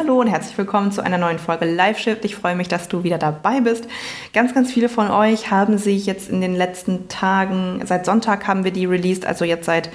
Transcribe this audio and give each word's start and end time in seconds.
Hallo 0.00 0.18
und 0.18 0.28
herzlich 0.28 0.56
willkommen 0.56 0.92
zu 0.92 1.04
einer 1.04 1.18
neuen 1.18 1.38
Folge 1.38 1.66
Live 1.66 1.98
Shift. 1.98 2.24
Ich 2.24 2.34
freue 2.34 2.56
mich, 2.56 2.68
dass 2.68 2.88
du 2.88 3.04
wieder 3.04 3.18
dabei 3.18 3.60
bist. 3.60 3.86
Ganz, 4.32 4.54
ganz 4.54 4.72
viele 4.72 4.88
von 4.88 5.10
euch 5.10 5.50
haben 5.50 5.76
sich 5.76 6.06
jetzt 6.06 6.30
in 6.30 6.40
den 6.40 6.54
letzten 6.54 7.08
Tagen, 7.08 7.82
seit 7.84 8.06
Sonntag 8.06 8.46
haben 8.46 8.64
wir 8.64 8.70
die 8.70 8.86
released, 8.86 9.26
also 9.26 9.44
jetzt 9.44 9.66
seit 9.66 9.90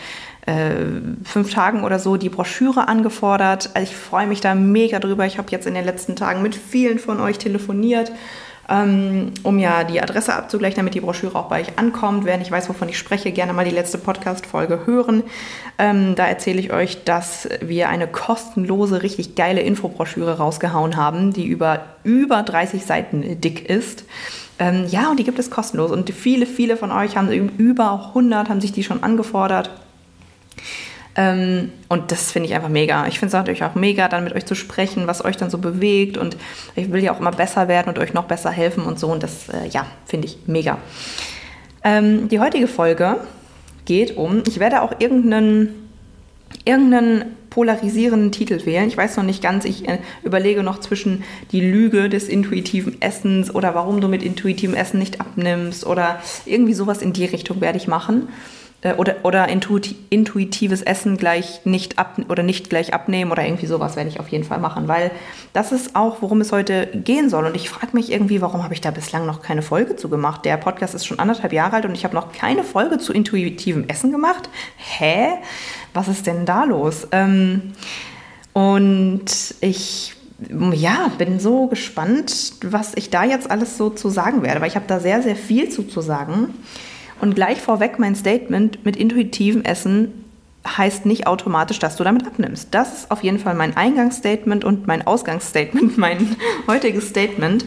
äh, 0.46 0.76
fünf 1.24 1.52
Tagen 1.52 1.84
oder 1.84 1.98
so 1.98 2.18
die 2.18 2.30
Broschüre 2.30 2.88
angefordert. 2.88 3.72
Also 3.74 3.92
ich 3.92 3.98
freue 3.98 4.28
mich 4.28 4.42
da 4.42 4.54
mega 4.54 5.00
drüber. 5.00 5.26
Ich 5.26 5.40
habe 5.40 5.50
jetzt 5.50 5.66
in 5.66 5.74
den 5.74 5.86
letzten 5.86 6.16
Tagen 6.16 6.44
mit 6.44 6.54
vielen 6.54 7.00
von 7.00 7.20
euch 7.20 7.40
telefoniert 7.40 8.12
ähm, 8.70 9.32
um 9.44 9.60
ja 9.60 9.84
die 9.84 10.02
Adresse 10.02 10.34
abzugleichen, 10.34 10.78
damit 10.78 10.94
die 10.94 11.02
Broschüre 11.02 11.38
auch 11.38 11.50
bei 11.50 11.62
euch 11.62 11.78
ankommt. 11.78 12.26
Wer 12.26 12.38
nicht 12.38 12.52
weiß, 12.52 12.70
wovon 12.70 12.90
ich 12.90 12.98
spreche, 12.98 13.32
gerne 13.32 13.54
mal 13.54 13.66
die 13.66 13.72
letzte 13.72 13.98
Podcast-Folge 13.98 14.86
hören. 14.86 15.24
Ähm, 15.78 16.16
da 16.16 16.26
erzähle 16.26 16.60
ich 16.60 16.74
euch, 16.74 17.04
dass 17.04 17.48
wir 17.62 17.90
eine 17.90 18.08
kostenlose, 18.08 19.04
richtig 19.04 19.36
geile 19.36 19.62
Infobroschüre 19.62 20.38
rausgehauen 20.38 20.96
haben, 20.96 21.34
die 21.34 21.46
über 21.46 21.86
über 22.04 22.44
30 22.44 22.86
Seiten 22.86 23.42
dick 23.42 23.70
ist. 23.70 24.06
Ähm, 24.58 24.86
ja, 24.90 25.10
und 25.10 25.20
die 25.20 25.24
gibt 25.24 25.40
es 25.40 25.52
kostenlos. 25.52 25.92
Und 25.92 26.10
viele, 26.12 26.46
viele 26.46 26.78
von 26.78 26.92
euch 26.92 27.18
haben 27.18 27.30
über 27.32 28.08
100 28.10 28.50
haben 28.50 28.62
sich 28.62 28.72
die 28.72 28.84
schon 28.84 29.04
angefordert. 29.04 29.70
Ähm, 31.16 31.72
und 31.88 32.12
das 32.12 32.32
finde 32.32 32.50
ich 32.50 32.56
einfach 32.56 32.70
mega. 32.70 33.08
Ich 33.08 33.20
finde 33.20 33.28
es 33.28 33.34
natürlich 33.34 33.64
auch 33.64 33.76
mega, 33.76 34.08
dann 34.08 34.24
mit 34.24 34.34
euch 34.34 34.46
zu 34.46 34.56
sprechen, 34.56 35.08
was 35.08 35.24
euch 35.24 35.38
dann 35.38 35.50
so 35.50 35.58
bewegt. 35.58 36.18
Und 36.18 36.36
ich 36.76 36.92
will 36.92 37.04
ja 37.04 37.14
auch 37.14 37.20
immer 37.20 37.32
besser 37.32 37.68
werden 37.68 37.90
und 37.90 38.00
euch 38.00 38.14
noch 38.14 38.26
besser 38.26 38.52
helfen 38.52 38.84
und 38.84 39.00
so. 39.00 39.08
Und 39.08 39.24
das, 39.24 39.50
äh, 39.50 39.68
ja, 39.70 39.86
finde 40.06 40.28
ich 40.28 40.40
mega. 40.46 40.78
Ähm, 41.84 42.28
die 42.30 42.40
heutige 42.40 42.68
Folge 42.68 43.18
geht 43.86 44.18
um, 44.18 44.44
ich 44.48 44.60
werde 44.60 44.82
auch 44.82 45.00
irgendeinen, 45.00 45.90
irgendeinen 46.66 47.36
polarisierenden 47.50 48.34
Titel 48.34 48.66
wählen. 48.66 48.88
Ich 48.90 48.98
weiß 48.98 49.16
noch 49.16 49.24
nicht 49.24 49.42
ganz, 49.42 49.64
ich 49.64 49.88
äh, 49.88 50.00
überlege 50.24 50.64
noch 50.64 50.80
zwischen 50.82 51.24
die 51.54 51.62
Lüge 51.62 52.10
des 52.10 52.28
intuitiven 52.28 53.02
Essens 53.02 53.54
oder 53.54 53.74
warum 53.76 54.02
du 54.02 54.10
mit 54.10 54.24
intuitivem 54.24 54.76
Essen 54.76 55.00
nicht 55.00 55.22
abnimmst 55.22 55.86
oder 55.86 56.20
irgendwie 56.46 56.74
sowas 56.74 57.02
in 57.02 57.14
die 57.14 57.24
Richtung 57.24 57.62
werde 57.62 57.78
ich 57.78 57.88
machen. 57.88 58.28
Äh, 58.82 58.94
oder, 58.94 59.16
oder 59.24 59.48
intuitives 59.50 60.82
Essen 60.82 61.18
gleich 61.18 61.62
nicht 61.66 61.98
ab 61.98 62.18
oder 62.30 62.44
nicht 62.44 62.70
gleich 62.70 62.94
abnehmen 62.94 63.32
oder 63.32 63.44
irgendwie 63.44 63.66
sowas 63.66 63.96
werde 63.96 64.10
ich 64.10 64.20
auf 64.20 64.28
jeden 64.28 64.44
Fall 64.44 64.60
machen, 64.60 64.88
weil 64.88 65.12
das 65.54 65.72
ist 65.72 65.96
auch, 65.96 66.22
worum 66.22 66.42
es 66.42 66.52
heute 66.52 66.88
gehen 66.94 67.30
soll. 67.30 67.46
Und 67.46 67.56
ich 67.56 67.70
frage 67.70 67.94
mich 67.94 68.12
irgendwie, 68.12 68.42
warum 68.42 68.64
habe 68.64 68.74
ich 68.74 68.82
da 68.82 68.92
bislang 68.92 69.26
noch 69.26 69.42
keine 69.42 69.62
Folge 69.62 69.96
zu 69.96 70.10
gemacht? 70.10 70.46
Der 70.46 70.58
Podcast 70.58 70.94
ist 70.94 71.06
schon 71.06 71.20
anderthalb 71.20 71.54
Jahre 71.54 71.78
alt 71.78 71.86
und 71.86 71.96
ich 71.96 72.04
habe 72.04 72.16
noch 72.16 72.32
keine 72.32 72.64
Folge 72.64 73.00
zu 73.00 73.12
intuitivem 73.12 73.88
Essen 73.88 74.12
gemacht. 74.12 74.50
Hä? 74.78 75.30
Was 75.94 76.08
ist 76.08 76.28
denn 76.28 76.46
da 76.46 76.66
los? 76.66 77.08
Ähm, 77.12 77.74
und 78.54 79.56
ich 79.62 80.14
ja, 80.74 81.12
bin 81.18 81.40
so 81.40 81.68
gespannt, 81.68 82.54
was 82.62 82.92
ich 82.96 83.10
da 83.10 83.24
jetzt 83.24 83.50
alles 83.50 83.78
so 83.78 83.90
zu 83.90 84.10
sagen 84.10 84.44
werde, 84.44 84.62
weil 84.62 84.68
ich 84.68 84.76
habe 84.76 84.88
da 84.88 85.00
sehr, 85.00 85.22
sehr 85.22 85.36
viel 85.36 85.70
zu, 85.70 85.84
zu 85.84 86.02
sagen. 86.02 86.54
Und 87.20 87.36
gleich 87.36 87.62
vorweg 87.62 88.00
mein 88.00 88.16
Statement 88.16 88.86
mit 88.86 88.96
intuitivem 88.96 89.64
Essen 89.64 90.26
heißt 90.68 91.06
nicht 91.06 91.28
automatisch, 91.28 91.80
dass 91.80 91.96
du 91.96 92.04
damit 92.04 92.26
abnimmst. 92.26 92.70
Das 92.72 92.94
ist 93.00 93.12
auf 93.12 93.24
jeden 93.24 93.40
Fall 93.40 93.56
mein 93.56 93.78
Eingangsstatement 93.78 94.64
und 94.64 94.88
mein 94.88 95.06
Ausgangsstatement, 95.06 95.98
mein 95.98 96.36
heutiges 96.68 97.10
Statement. 97.10 97.66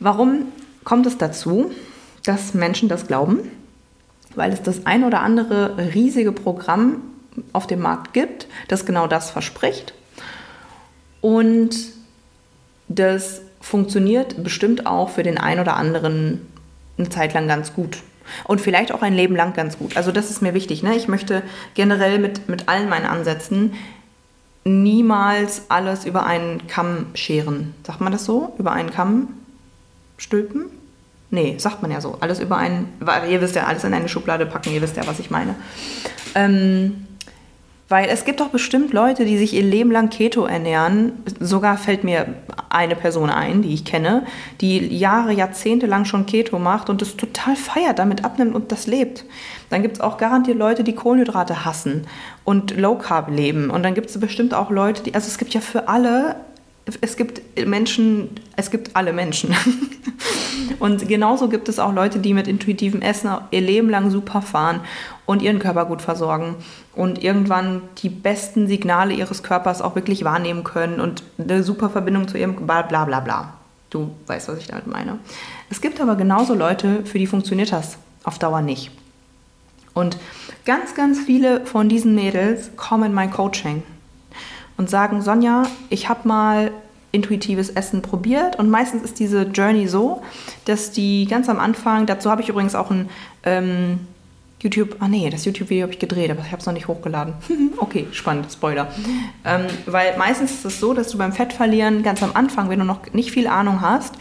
Warum 0.00 0.46
kommt 0.84 1.06
es 1.06 1.18
dazu, 1.18 1.70
dass 2.24 2.54
Menschen 2.54 2.88
das 2.88 3.06
glauben? 3.06 3.40
Weil 4.34 4.52
es 4.52 4.62
das 4.62 4.86
ein 4.86 5.04
oder 5.04 5.20
andere 5.20 5.94
riesige 5.94 6.32
Programm 6.32 7.02
auf 7.52 7.66
dem 7.66 7.80
Markt 7.80 8.12
gibt, 8.12 8.48
das 8.68 8.86
genau 8.86 9.06
das 9.06 9.30
verspricht. 9.30 9.94
Und 11.20 11.76
das 12.88 13.42
funktioniert 13.60 14.42
bestimmt 14.42 14.86
auch 14.86 15.10
für 15.10 15.22
den 15.22 15.38
einen 15.38 15.60
oder 15.60 15.76
anderen 15.76 16.46
eine 16.96 17.08
Zeit 17.10 17.34
lang 17.34 17.48
ganz 17.48 17.74
gut. 17.74 17.98
Und 18.44 18.60
vielleicht 18.60 18.92
auch 18.92 19.02
ein 19.02 19.14
Leben 19.14 19.36
lang 19.36 19.52
ganz 19.52 19.78
gut. 19.78 19.96
Also 19.96 20.12
das 20.12 20.30
ist 20.30 20.42
mir 20.42 20.54
wichtig. 20.54 20.82
Ne? 20.82 20.96
Ich 20.96 21.08
möchte 21.08 21.42
generell 21.74 22.18
mit, 22.18 22.48
mit 22.48 22.68
allen 22.68 22.88
meinen 22.88 23.06
Ansätzen 23.06 23.72
niemals 24.64 25.62
alles 25.68 26.04
über 26.04 26.26
einen 26.26 26.66
Kamm 26.66 27.06
scheren. 27.14 27.74
Sagt 27.86 28.00
man 28.00 28.12
das 28.12 28.24
so? 28.24 28.54
Über 28.58 28.72
einen 28.72 28.90
Kamm 28.90 29.28
stülpen? 30.18 30.66
Nee, 31.30 31.56
sagt 31.58 31.82
man 31.82 31.90
ja 31.90 32.00
so. 32.00 32.16
Alles 32.20 32.40
über 32.40 32.56
einen, 32.56 32.88
ihr 33.30 33.40
wisst 33.40 33.54
ja, 33.54 33.64
alles 33.64 33.84
in 33.84 33.92
eine 33.92 34.08
Schublade 34.08 34.46
packen, 34.46 34.72
ihr 34.72 34.80
wisst 34.80 34.96
ja, 34.96 35.06
was 35.06 35.18
ich 35.18 35.30
meine. 35.30 35.54
Ähm, 36.34 37.06
weil 37.88 38.08
es 38.10 38.24
gibt 38.24 38.40
doch 38.40 38.48
bestimmt 38.48 38.92
Leute, 38.92 39.24
die 39.24 39.38
sich 39.38 39.54
ihr 39.54 39.62
Leben 39.62 39.90
lang 39.90 40.10
Keto 40.10 40.44
ernähren. 40.44 41.12
Sogar 41.40 41.78
fällt 41.78 42.04
mir 42.04 42.34
eine 42.68 42.96
Person 42.96 43.30
ein, 43.30 43.62
die 43.62 43.72
ich 43.72 43.84
kenne, 43.84 44.26
die 44.60 44.94
Jahre, 44.94 45.32
Jahrzehnte 45.32 45.86
lang 45.86 46.04
schon 46.04 46.26
Keto 46.26 46.58
macht 46.58 46.90
und 46.90 47.00
es 47.00 47.16
total 47.16 47.56
feiert, 47.56 47.98
damit 47.98 48.24
abnimmt 48.24 48.54
und 48.54 48.72
das 48.72 48.86
lebt. 48.86 49.24
Dann 49.70 49.82
gibt 49.82 49.96
es 49.96 50.00
auch 50.00 50.18
garantiert 50.18 50.58
Leute, 50.58 50.84
die 50.84 50.94
Kohlenhydrate 50.94 51.64
hassen 51.64 52.06
und 52.44 52.76
Low 52.76 52.96
Carb 52.96 53.30
leben. 53.30 53.70
Und 53.70 53.82
dann 53.82 53.94
gibt 53.94 54.10
es 54.10 54.20
bestimmt 54.20 54.52
auch 54.52 54.70
Leute, 54.70 55.02
die, 55.02 55.14
also 55.14 55.26
es 55.26 55.38
gibt 55.38 55.54
ja 55.54 55.60
für 55.60 55.88
alle 55.88 56.36
es 57.00 57.16
gibt 57.16 57.42
Menschen, 57.66 58.30
es 58.56 58.70
gibt 58.70 58.96
alle 58.96 59.12
Menschen. 59.12 59.54
und 60.78 61.08
genauso 61.08 61.48
gibt 61.48 61.68
es 61.68 61.78
auch 61.78 61.92
Leute, 61.92 62.18
die 62.18 62.34
mit 62.34 62.48
intuitivem 62.48 63.02
Essen 63.02 63.30
ihr 63.50 63.60
Leben 63.60 63.90
lang 63.90 64.10
super 64.10 64.42
fahren 64.42 64.80
und 65.26 65.42
ihren 65.42 65.58
Körper 65.58 65.84
gut 65.84 66.02
versorgen 66.02 66.56
und 66.94 67.22
irgendwann 67.22 67.82
die 67.98 68.08
besten 68.08 68.66
Signale 68.66 69.12
ihres 69.12 69.42
Körpers 69.42 69.82
auch 69.82 69.94
wirklich 69.94 70.24
wahrnehmen 70.24 70.64
können 70.64 71.00
und 71.00 71.22
eine 71.38 71.62
super 71.62 71.90
Verbindung 71.90 72.28
zu 72.28 72.38
ihrem 72.38 72.54
bla 72.66 72.82
bla 72.82 73.04
bla 73.04 73.20
bla. 73.20 73.52
Du 73.90 74.10
weißt, 74.26 74.48
was 74.48 74.58
ich 74.58 74.66
damit 74.66 74.86
meine. 74.86 75.18
Es 75.70 75.80
gibt 75.80 76.00
aber 76.00 76.16
genauso 76.16 76.54
Leute, 76.54 77.04
für 77.04 77.18
die 77.18 77.26
funktioniert 77.26 77.72
das 77.72 77.98
auf 78.24 78.38
Dauer 78.38 78.62
nicht. 78.62 78.90
Und 79.94 80.18
ganz, 80.64 80.94
ganz 80.94 81.18
viele 81.18 81.64
von 81.66 81.88
diesen 81.88 82.14
Mädels 82.14 82.70
kommen 82.76 83.04
in 83.04 83.14
mein 83.14 83.30
Coaching 83.30 83.82
und 84.76 84.88
sagen, 84.88 85.22
Sonja, 85.22 85.64
ich 85.90 86.08
habe 86.08 86.26
mal 86.28 86.67
intuitives 87.12 87.70
Essen 87.70 88.02
probiert 88.02 88.56
und 88.58 88.70
meistens 88.70 89.02
ist 89.02 89.18
diese 89.18 89.42
Journey 89.42 89.88
so, 89.88 90.22
dass 90.66 90.90
die 90.90 91.26
ganz 91.26 91.48
am 91.48 91.58
Anfang, 91.58 92.06
dazu 92.06 92.30
habe 92.30 92.42
ich 92.42 92.48
übrigens 92.48 92.74
auch 92.74 92.90
ein 92.90 93.08
ähm, 93.44 94.00
YouTube, 94.60 94.96
ah 94.98 95.08
nee, 95.08 95.30
das 95.30 95.44
YouTube-Video 95.44 95.84
habe 95.84 95.92
ich 95.92 95.98
gedreht, 95.98 96.30
aber 96.30 96.40
ich 96.40 96.50
habe 96.50 96.60
es 96.60 96.66
noch 96.66 96.72
nicht 96.72 96.88
hochgeladen. 96.88 97.34
okay, 97.76 98.06
spannend, 98.12 98.52
Spoiler. 98.52 98.88
Ähm, 99.44 99.66
weil 99.86 100.16
meistens 100.18 100.52
ist 100.52 100.64
es 100.64 100.80
so, 100.80 100.94
dass 100.94 101.10
du 101.10 101.18
beim 101.18 101.32
Fettverlieren 101.32 102.02
ganz 102.02 102.22
am 102.22 102.32
Anfang, 102.34 102.68
wenn 102.68 102.80
du 102.80 102.84
noch 102.84 103.12
nicht 103.12 103.30
viel 103.30 103.46
Ahnung 103.46 103.80
hast, 103.80 104.14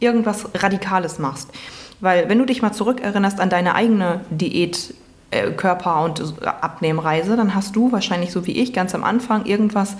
irgendwas 0.00 0.48
Radikales 0.54 1.18
machst. 1.18 1.50
Weil 2.00 2.28
wenn 2.28 2.38
du 2.38 2.46
dich 2.46 2.62
mal 2.62 2.72
zurückerinnerst 2.72 3.40
an 3.40 3.50
deine 3.50 3.74
eigene 3.74 4.22
Diät, 4.30 4.94
Körper- 5.56 6.04
und 6.04 6.22
Abnehmreise, 6.46 7.36
dann 7.36 7.54
hast 7.54 7.76
du 7.76 7.92
wahrscheinlich 7.92 8.32
so 8.32 8.46
wie 8.46 8.52
ich 8.52 8.72
ganz 8.72 8.94
am 8.94 9.04
Anfang 9.04 9.46
irgendwas 9.46 9.96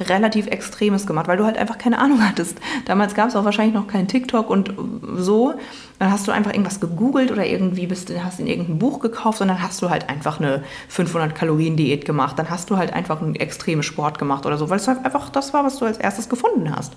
relativ 0.00 0.46
Extremes 0.46 1.06
gemacht, 1.06 1.28
weil 1.28 1.36
du 1.36 1.44
halt 1.44 1.56
einfach 1.56 1.78
keine 1.78 1.98
Ahnung 1.98 2.20
hattest. 2.28 2.58
Damals 2.86 3.14
gab 3.14 3.28
es 3.28 3.36
auch 3.36 3.44
wahrscheinlich 3.44 3.74
noch 3.74 3.86
kein 3.86 4.08
TikTok 4.08 4.50
und 4.50 4.74
so. 5.16 5.54
Dann 5.98 6.10
hast 6.10 6.26
du 6.26 6.32
einfach 6.32 6.52
irgendwas 6.52 6.80
gegoogelt 6.80 7.30
oder 7.30 7.46
irgendwie 7.46 7.86
bist, 7.86 8.12
hast 8.22 8.40
in 8.40 8.46
irgendein 8.46 8.78
Buch 8.78 9.00
gekauft 9.00 9.40
und 9.40 9.48
dann 9.48 9.62
hast 9.62 9.80
du 9.82 9.90
halt 9.90 10.08
einfach 10.08 10.40
eine 10.40 10.64
500 10.88 11.34
Kalorien 11.34 11.76
Diät 11.76 12.04
gemacht. 12.04 12.38
Dann 12.38 12.50
hast 12.50 12.70
du 12.70 12.76
halt 12.76 12.92
einfach 12.92 13.22
einen 13.22 13.36
extremen 13.36 13.82
Sport 13.82 14.18
gemacht 14.18 14.44
oder 14.46 14.58
so, 14.58 14.70
weil 14.70 14.78
es 14.78 14.88
halt 14.88 15.04
einfach 15.04 15.30
das 15.30 15.54
war, 15.54 15.64
was 15.64 15.78
du 15.78 15.84
als 15.84 15.98
erstes 15.98 16.28
gefunden 16.28 16.74
hast. 16.74 16.94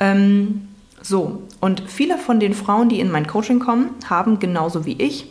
Ähm, 0.00 0.68
so, 1.02 1.42
und 1.60 1.84
viele 1.86 2.18
von 2.18 2.40
den 2.40 2.52
Frauen, 2.52 2.88
die 2.88 3.00
in 3.00 3.10
mein 3.10 3.26
Coaching 3.26 3.58
kommen, 3.58 3.90
haben 4.08 4.38
genauso 4.38 4.84
wie 4.84 5.00
ich 5.00 5.26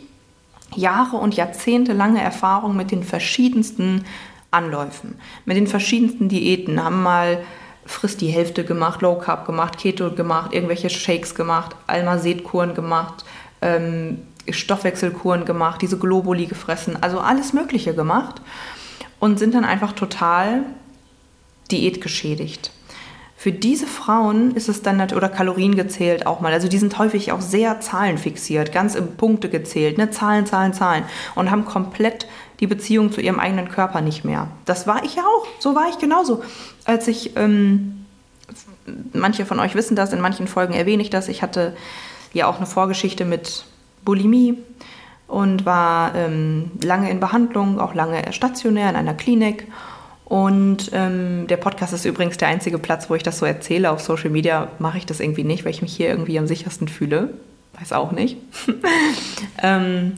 Jahre 0.74 1.16
und 1.16 1.34
Jahrzehnte 1.34 1.92
lange 1.92 2.22
Erfahrung 2.22 2.76
mit 2.76 2.90
den 2.90 3.02
verschiedensten 3.02 4.04
Anläufen, 4.50 5.18
mit 5.44 5.56
den 5.56 5.66
verschiedensten 5.66 6.28
Diäten, 6.28 6.82
haben 6.82 7.02
mal 7.02 7.42
frisst 7.86 8.20
die 8.20 8.28
Hälfte 8.28 8.64
gemacht, 8.64 9.02
Low 9.02 9.16
Carb 9.16 9.46
gemacht, 9.46 9.78
Keto 9.78 10.12
gemacht, 10.12 10.52
irgendwelche 10.52 10.90
Shakes 10.90 11.34
gemacht, 11.34 11.74
Almazet-Kuren 11.86 12.74
gemacht, 12.74 13.24
ähm, 13.62 14.18
Stoffwechselkuren 14.48 15.44
gemacht, 15.44 15.82
diese 15.82 15.98
Globuli 15.98 16.46
gefressen, 16.46 17.02
also 17.02 17.20
alles 17.20 17.52
Mögliche 17.52 17.94
gemacht 17.94 18.40
und 19.18 19.38
sind 19.38 19.54
dann 19.54 19.64
einfach 19.64 19.92
total 19.92 20.62
diätgeschädigt. 21.70 22.72
Für 23.40 23.52
diese 23.52 23.86
Frauen 23.86 24.54
ist 24.54 24.68
es 24.68 24.82
dann 24.82 25.00
oder 25.00 25.30
Kalorien 25.30 25.74
gezählt 25.74 26.26
auch 26.26 26.40
mal. 26.40 26.52
Also 26.52 26.68
die 26.68 26.76
sind 26.76 26.98
häufig 26.98 27.32
auch 27.32 27.40
sehr 27.40 27.80
zahlenfixiert, 27.80 28.70
ganz 28.70 28.94
im 28.94 29.16
Punkte 29.16 29.48
gezählt, 29.48 29.96
ne? 29.96 30.10
Zahlen, 30.10 30.44
Zahlen, 30.44 30.74
Zahlen 30.74 31.04
und 31.34 31.50
haben 31.50 31.64
komplett 31.64 32.26
die 32.60 32.66
Beziehung 32.66 33.12
zu 33.12 33.22
ihrem 33.22 33.40
eigenen 33.40 33.70
Körper 33.70 34.02
nicht 34.02 34.26
mehr. 34.26 34.48
Das 34.66 34.86
war 34.86 35.04
ich 35.04 35.14
ja 35.14 35.22
auch. 35.22 35.46
So 35.58 35.74
war 35.74 35.88
ich 35.88 35.96
genauso. 35.96 36.42
Als 36.84 37.08
ich, 37.08 37.34
ähm, 37.38 38.04
manche 39.14 39.46
von 39.46 39.58
euch 39.58 39.74
wissen 39.74 39.96
das, 39.96 40.12
in 40.12 40.20
manchen 40.20 40.46
Folgen 40.46 40.74
erwähne 40.74 41.02
ich 41.02 41.08
das. 41.08 41.28
Ich 41.28 41.40
hatte 41.40 41.74
ja 42.34 42.46
auch 42.46 42.58
eine 42.58 42.66
Vorgeschichte 42.66 43.24
mit 43.24 43.64
Bulimie 44.04 44.58
und 45.28 45.64
war 45.64 46.14
ähm, 46.14 46.72
lange 46.82 47.10
in 47.10 47.20
Behandlung, 47.20 47.80
auch 47.80 47.94
lange 47.94 48.34
stationär 48.34 48.90
in 48.90 48.96
einer 48.96 49.14
Klinik 49.14 49.66
und 50.30 50.90
ähm, 50.92 51.48
der 51.48 51.56
Podcast 51.56 51.92
ist 51.92 52.04
übrigens 52.04 52.36
der 52.36 52.46
einzige 52.46 52.78
Platz, 52.78 53.10
wo 53.10 53.16
ich 53.16 53.24
das 53.24 53.40
so 53.40 53.46
erzähle. 53.46 53.90
Auf 53.90 54.00
Social 54.00 54.30
Media 54.30 54.68
mache 54.78 54.96
ich 54.96 55.04
das 55.04 55.18
irgendwie 55.18 55.42
nicht, 55.42 55.64
weil 55.64 55.72
ich 55.72 55.82
mich 55.82 55.92
hier 55.92 56.08
irgendwie 56.08 56.38
am 56.38 56.46
sichersten 56.46 56.86
fühle. 56.86 57.34
Weiß 57.80 57.92
auch 57.92 58.12
nicht. 58.12 58.36
ähm, 59.60 60.12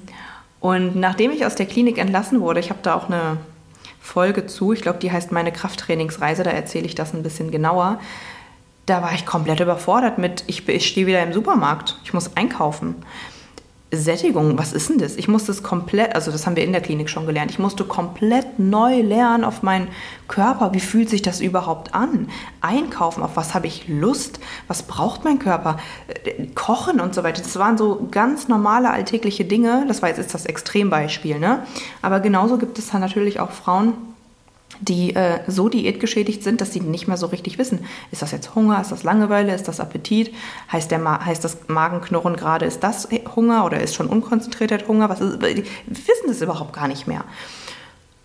und 0.61 0.97
nachdem 0.97 1.31
ich 1.31 1.47
aus 1.47 1.55
der 1.55 1.64
Klinik 1.64 1.97
entlassen 1.97 2.43
wurde, 2.43 2.61
ich 2.61 2.69
habe 2.69 2.81
da 2.82 2.94
auch 2.94 3.06
eine 3.06 3.38
Folge 4.03 4.47
zu, 4.47 4.75
ich 4.75 4.82
glaube, 4.82 4.99
die 4.99 5.11
heißt 5.11 5.32
Meine 5.32 5.50
Krafttrainingsreise, 5.50 6.43
da 6.43 6.50
erzähle 6.50 6.85
ich 6.85 6.94
das 6.94 7.14
ein 7.14 7.23
bisschen 7.23 7.50
genauer. 7.50 7.99
Da 8.85 9.00
war 9.00 9.14
ich 9.14 9.25
komplett 9.25 9.61
überfordert 9.61 10.19
mit, 10.19 10.44
ich, 10.47 10.69
ich 10.69 10.87
stehe 10.87 11.06
wieder 11.06 11.23
im 11.23 11.32
Supermarkt, 11.32 11.97
ich 12.05 12.12
muss 12.12 12.37
einkaufen. 12.37 12.97
Sättigung, 13.94 14.56
was 14.56 14.73
ist 14.73 14.89
denn 14.89 14.97
das? 14.97 15.17
Ich 15.17 15.29
musste 15.29 15.53
es 15.53 15.62
komplett, 15.62 16.15
also 16.15 16.33
das 16.33 16.47
haben 16.47 16.56
wir 16.56 16.65
in 16.65 16.73
der 16.73 16.81
Klinik 16.81 17.11
schon 17.11 17.27
gelernt, 17.27 17.50
ich 17.50 17.59
musste 17.59 17.85
komplett 17.85 18.59
neu 18.59 19.03
lernen 19.03 19.44
auf 19.44 19.62
meinen 19.62 19.89
Körper. 20.29 20.73
Wie 20.73 20.81
fühlt 20.81 21.11
sich 21.11 21.21
das 21.21 21.43
überhaupt 21.43 21.94
an? 21.94 22.29
Einkaufen, 22.62 23.23
auf 23.23 23.37
was 23.37 23.53
habe 23.53 23.67
ich 23.67 23.89
Lust? 23.89 24.41
Was 24.67 24.85
braucht 24.85 25.25
mein 25.25 25.39
Körper? 25.39 25.79
Kochen 26.55 27.00
und 27.00 27.15
so 27.15 27.23
weiter. 27.23 27.43
Das 27.43 27.59
waren 27.59 27.77
so 27.77 28.09
ganz 28.11 28.49
normale 28.49 28.91
alltägliche 28.91 29.44
Dinge. 29.44 29.85
Das 29.87 30.00
war 30.00 30.09
jetzt 30.09 30.33
das 30.33 30.47
Extrembeispiel, 30.47 31.38
ne? 31.38 31.62
Aber 32.00 32.21
genauso 32.21 32.56
gibt 32.56 32.79
es 32.79 32.91
dann 32.91 33.03
natürlich 33.03 33.41
auch 33.41 33.50
Frauen, 33.50 33.93
die 34.81 35.15
äh, 35.15 35.41
so 35.47 35.69
diätgeschädigt 35.69 36.43
sind, 36.43 36.61
dass 36.61 36.73
sie 36.73 36.81
nicht 36.81 37.09
mehr 37.09 37.17
so 37.17 37.27
richtig 37.27 37.59
wissen, 37.59 37.81
ist 38.11 38.23
das 38.23 38.33
jetzt 38.33 38.55
Hunger, 38.55 38.81
ist 38.81 38.93
das 38.93 39.05
Langeweile, 39.05 39.55
ist 39.55 39.69
das 39.69 39.81
Appetit, 39.81 40.35
heißt, 40.71 40.91
der 40.91 40.99
Ma 40.99 41.25
heißt 41.25 41.45
das 41.45 41.69
Magenknurren 41.69 42.37
gerade, 42.37 42.67
ist 42.67 42.83
das 42.83 43.09
Hunger 43.37 43.65
oder 43.65 43.81
ist 43.81 43.95
schon 43.95 44.09
unkonzentrierter 44.09 44.79
Hunger, 44.89 45.09
was 45.09 45.21
ist, 45.21 45.43
die 45.43 45.65
wissen 45.87 46.29
das 46.29 46.41
überhaupt 46.41 46.73
gar 46.73 46.89
nicht 46.89 47.07
mehr. 47.07 47.25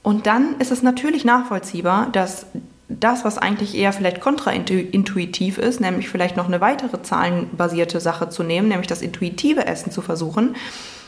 Und 0.04 0.26
dann 0.26 0.56
ist 0.60 0.72
es 0.72 0.84
natürlich 0.84 1.26
nachvollziehbar, 1.26 2.08
dass 2.12 2.46
das, 2.90 3.26
was 3.26 3.38
eigentlich 3.38 3.76
eher 3.76 3.92
vielleicht 3.92 4.22
kontraintuitiv 4.22 5.58
ist, 5.58 5.82
nämlich 5.82 6.08
vielleicht 6.08 6.38
noch 6.38 6.48
eine 6.48 6.62
weitere 6.62 7.02
zahlenbasierte 7.02 8.00
Sache 8.00 8.30
zu 8.30 8.44
nehmen, 8.44 8.70
nämlich 8.70 8.88
das 8.88 9.02
intuitive 9.02 9.66
Essen 9.66 9.92
zu 9.92 10.02
versuchen, 10.02 10.56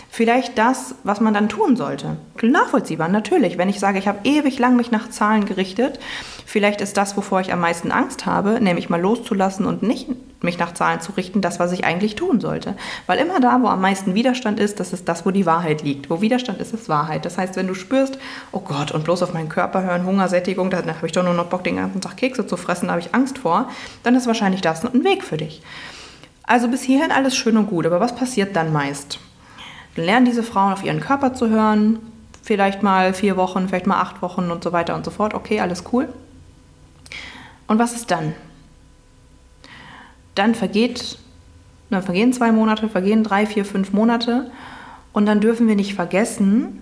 vielleicht 0.10 0.58
das, 0.58 0.96
was 1.04 1.22
man 1.22 1.34
dann 1.34 1.50
tun 1.50 1.76
sollte. 1.76 2.18
Nachvollziehbar, 2.42 3.08
natürlich. 3.08 3.58
Wenn 3.58 3.70
ich 3.70 3.80
sage, 3.80 4.00
ich 4.00 4.08
habe 4.08 4.20
ewig 4.24 4.58
lang 4.60 4.76
mich 4.76 4.92
nach 4.92 5.10
Zahlen 5.10 5.46
gerichtet, 5.46 6.00
vielleicht 6.46 6.82
ist 6.82 6.98
das, 6.98 7.16
wovor 7.16 7.42
ich 7.42 7.54
am 7.54 7.60
meisten 7.62 7.92
Angst 7.92 8.26
habe, 8.26 8.60
nämlich 8.60 8.90
mal 8.90 9.00
loszulassen 9.00 9.66
und 9.66 9.84
nicht 9.84 10.08
mich 10.42 10.58
nach 10.58 10.74
Zahlen 10.74 11.02
zu 11.02 11.12
richten, 11.12 11.42
das, 11.42 11.60
was 11.60 11.72
ich 11.74 11.86
eigentlich 11.86 12.16
tun 12.16 12.40
sollte. 12.40 12.76
Weil 13.06 13.20
immer 13.20 13.40
da, 13.40 13.62
wo 13.62 13.68
am 13.68 13.82
meisten 13.82 14.16
Widerstand 14.16 14.60
ist, 14.60 14.80
das 14.80 14.94
ist 14.94 15.08
das, 15.08 15.26
wo 15.26 15.32
die 15.32 15.46
Wahrheit 15.46 15.84
liegt. 15.84 16.10
Wo 16.10 16.22
Widerstand 16.22 16.60
ist, 16.60 16.74
ist 16.74 16.90
Wahrheit. 16.90 17.26
Das 17.26 17.38
heißt, 17.38 17.56
wenn 17.56 17.68
du 17.68 17.76
spürst, 17.76 18.18
oh 18.52 18.62
Gott, 18.62 18.92
und 18.92 19.04
bloß 19.04 19.22
auf 19.22 19.34
meinen 19.34 19.50
Körper 19.50 19.84
hören, 19.84 20.06
Hungersättigung, 20.06 20.70
dann 20.70 20.88
habe 20.88 21.06
ich 21.06 21.12
doch 21.12 21.24
nur 21.24 21.34
noch 21.34 21.48
Bock, 21.48 21.64
den 21.64 21.76
ganzen 21.76 22.02
Tag 22.02 22.18
Kekse 22.18 22.48
zu 22.48 22.58
fressen, 22.58 22.88
da 22.88 22.94
habe 22.94 23.02
ich 23.02 23.14
Angst 23.14 23.38
vor, 23.38 23.70
dann 24.04 24.16
ist 24.16 24.28
wahrscheinlich 24.28 24.62
das 24.62 24.84
ein 24.86 25.04
Weg 25.04 25.24
für 25.24 25.38
dich. 25.38 25.62
Also 26.44 26.68
bis 26.68 26.82
hierhin 26.82 27.12
alles 27.12 27.36
schön 27.36 27.58
und 27.58 27.68
gut, 27.68 27.86
aber 27.86 28.00
was 28.00 28.16
passiert 28.16 28.56
dann 28.56 28.74
meist? 28.74 29.20
Dann 30.00 30.06
lernen 30.06 30.26
diese 30.26 30.44
Frauen 30.44 30.72
auf 30.72 30.82
ihren 30.82 31.02
Körper 31.02 31.34
zu 31.34 31.50
hören, 31.50 32.00
vielleicht 32.42 32.84
mal 32.84 33.14
vier 33.14 33.36
Wochen, 33.36 33.68
vielleicht 33.68 33.86
mal 33.86 34.00
acht 34.00 34.22
Wochen 34.22 34.50
und 34.50 34.64
so 34.64 34.72
weiter 34.72 34.96
und 34.96 35.04
so 35.04 35.12
fort. 35.12 35.34
Okay, 35.34 35.60
alles 35.60 35.84
cool. 35.92 36.08
Und 37.68 37.80
was 37.80 37.92
ist 37.92 38.10
dann? 38.10 38.34
Dann 40.36 40.56
vergeht, 40.56 41.20
dann 41.90 42.02
vergehen 42.02 42.32
zwei 42.32 42.54
Monate, 42.54 42.88
vergehen 42.88 43.26
drei, 43.26 43.46
vier, 43.46 43.66
fünf 43.66 43.92
Monate 43.92 44.50
und 45.12 45.26
dann 45.26 45.42
dürfen 45.42 45.68
wir 45.68 45.76
nicht 45.76 45.96
vergessen, 45.96 46.82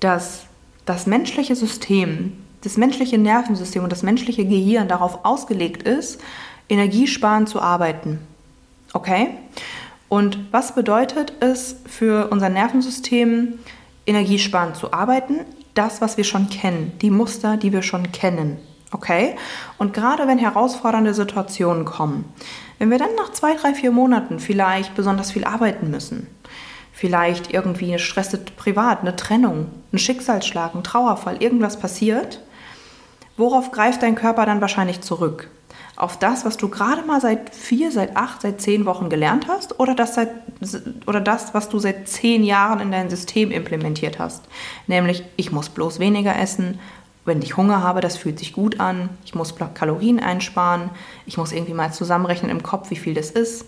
dass 0.00 0.44
das 0.84 1.06
menschliche 1.06 1.56
System, 1.56 2.34
das 2.64 2.76
menschliche 2.76 3.16
Nervensystem 3.16 3.82
und 3.82 3.92
das 3.92 4.02
menschliche 4.02 4.44
Gehirn 4.44 4.88
darauf 4.88 5.24
ausgelegt 5.24 5.84
ist, 5.84 6.20
energiesparend 6.68 7.48
zu 7.48 7.62
arbeiten. 7.62 8.18
Okay? 8.92 9.28
Und 10.12 10.52
was 10.52 10.74
bedeutet 10.74 11.32
es 11.40 11.76
für 11.86 12.28
unser 12.30 12.50
Nervensystem, 12.50 13.60
energiesparend 14.04 14.76
zu 14.76 14.92
arbeiten? 14.92 15.40
Das, 15.72 16.02
was 16.02 16.18
wir 16.18 16.24
schon 16.24 16.50
kennen, 16.50 16.92
die 17.00 17.08
Muster, 17.08 17.56
die 17.56 17.72
wir 17.72 17.80
schon 17.80 18.12
kennen. 18.12 18.58
Okay? 18.90 19.36
Und 19.78 19.94
gerade 19.94 20.26
wenn 20.28 20.36
herausfordernde 20.36 21.14
Situationen 21.14 21.86
kommen, 21.86 22.26
wenn 22.78 22.90
wir 22.90 22.98
dann 22.98 23.14
nach 23.16 23.32
zwei, 23.32 23.54
drei, 23.54 23.72
vier 23.72 23.90
Monaten 23.90 24.38
vielleicht 24.38 24.94
besonders 24.94 25.30
viel 25.30 25.44
arbeiten 25.44 25.90
müssen, 25.90 26.26
vielleicht 26.92 27.54
irgendwie 27.54 27.88
eine 27.88 27.98
Stress 27.98 28.38
privat, 28.58 29.00
eine 29.00 29.16
Trennung, 29.16 29.68
ein 29.94 29.98
Schicksalsschlag, 29.98 30.74
ein 30.74 30.84
Trauerfall, 30.84 31.42
irgendwas 31.42 31.78
passiert, 31.78 32.42
worauf 33.36 33.70
greift 33.70 34.02
dein 34.02 34.14
Körper 34.14 34.46
dann 34.46 34.60
wahrscheinlich 34.60 35.00
zurück? 35.00 35.48
auf 35.96 36.18
das, 36.18 36.44
was 36.44 36.56
du 36.56 36.68
gerade 36.68 37.02
mal 37.02 37.20
seit 37.20 37.54
vier, 37.54 37.92
seit 37.92 38.16
acht, 38.16 38.42
seit 38.42 38.60
zehn 38.60 38.86
Wochen 38.86 39.08
gelernt 39.08 39.46
hast 39.48 39.78
oder 39.78 39.94
das, 39.94 40.14
seit, 40.14 40.30
oder 41.06 41.20
das, 41.20 41.54
was 41.54 41.68
du 41.68 41.78
seit 41.78 42.08
zehn 42.08 42.44
Jahren 42.44 42.80
in 42.80 42.90
dein 42.90 43.10
System 43.10 43.50
implementiert 43.50 44.18
hast. 44.18 44.42
Nämlich, 44.86 45.22
ich 45.36 45.52
muss 45.52 45.68
bloß 45.68 45.98
weniger 45.98 46.36
essen. 46.36 46.80
Wenn 47.24 47.40
ich 47.40 47.56
Hunger 47.56 47.84
habe, 47.84 48.00
das 48.00 48.16
fühlt 48.16 48.38
sich 48.38 48.52
gut 48.52 48.80
an. 48.80 49.10
Ich 49.24 49.34
muss 49.34 49.54
Kalorien 49.74 50.18
einsparen. 50.18 50.90
Ich 51.26 51.36
muss 51.36 51.52
irgendwie 51.52 51.74
mal 51.74 51.92
zusammenrechnen 51.92 52.50
im 52.50 52.64
Kopf, 52.64 52.90
wie 52.90 52.96
viel 52.96 53.14
das 53.14 53.30
ist. 53.30 53.64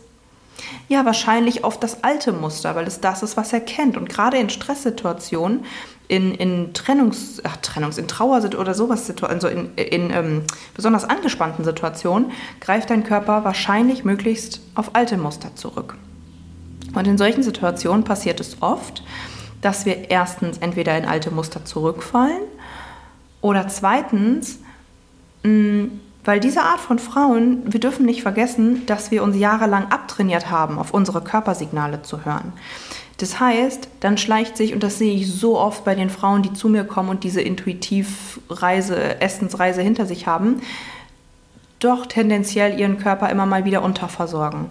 Ja, 0.89 1.05
wahrscheinlich 1.05 1.63
auf 1.63 1.79
das 1.79 2.03
alte 2.05 2.33
Muster, 2.33 2.75
weil 2.75 2.87
es 2.87 3.01
das 3.01 3.23
ist, 3.23 3.37
was 3.37 3.53
er 3.53 3.61
kennt. 3.61 3.97
Und 3.97 4.09
gerade 4.09 4.39
in 4.39 4.51
Stresssituationen 4.51 5.65
in, 6.09 6.35
in 6.35 6.75
Trennungs, 6.75 7.41
ach, 7.45 7.57
Trennungs, 7.59 7.99
in 7.99 8.09
Trauersituationen 8.09 8.61
oder 8.61 8.75
sowas, 8.75 9.13
also 9.23 9.49
in, 9.49 9.75
in 9.77 10.11
ähm, 10.11 10.43
besonders 10.75 11.05
angespannten 11.05 11.65
Situationen, 11.65 12.33
greift 12.61 12.91
dein 12.91 13.05
Körper 13.05 13.45
wahrscheinlich 13.45 14.05
möglichst 14.05 14.61
auf 14.75 14.95
alte 14.95 15.17
Muster 15.17 15.55
zurück. 15.55 15.97
Und 16.95 17.07
in 17.07 17.19
solchen 17.19 17.43
Situationen 17.43 18.05
passiert 18.05 18.41
es 18.41 18.61
oft, 18.61 19.03
dass 19.63 19.87
wir 19.87 20.11
erstens 20.11 20.59
entweder 20.59 20.97
in 20.97 21.07
alte 21.07 21.31
Muster 21.31 21.65
zurückfallen 21.65 22.43
oder 23.41 23.67
zweitens, 23.69 24.59
mh, 25.43 25.89
weil 26.25 26.41
diese 26.41 26.63
Art 26.63 26.81
von 26.81 26.99
Frauen, 26.99 27.63
wir 27.67 27.81
dürfen 27.81 28.07
nicht 28.07 28.23
vergessen, 28.23 28.87
dass 28.87 29.11
wir 29.11 29.23
uns 29.23 29.37
jahrelang 29.37 29.91
abtrainiert 29.91 30.51
haben, 30.51 30.79
auf 30.79 30.93
unsere 30.93 31.23
Körpersignale 31.23 32.03
zu 32.03 32.25
hören. 32.25 32.53
Das 33.19 33.39
heißt, 33.39 33.89
dann 34.01 34.19
schleicht 34.19 34.57
sich, 34.57 34.75
und 34.75 34.83
das 34.83 34.99
sehe 34.99 35.15
ich 35.15 35.33
so 35.33 35.59
oft 35.59 35.85
bei 35.85 35.95
den 35.95 36.11
Frauen, 36.11 36.43
die 36.43 36.53
zu 36.53 36.69
mir 36.69 36.85
kommen 36.85 37.11
und 37.11 37.25
diese 37.25 37.41
Intuitivreise, 37.41 39.21
Essensreise 39.21 39.83
hinter 39.83 40.07
sich 40.07 40.27
haben, 40.27 40.61
doch 41.79 42.07
tendenziell 42.07 42.79
ihren 42.79 42.99
Körper 42.99 43.31
immer 43.31 43.47
mal 43.47 43.65
wieder 43.65 43.83
unterversorgen. 43.83 44.67